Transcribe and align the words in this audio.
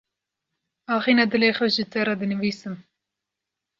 Axîna 0.95 1.25
dilê 1.31 1.49
xwe 1.57 1.67
ji 1.75 1.83
te 1.91 1.99
re 2.07 2.15
dinivîsim. 2.21 2.75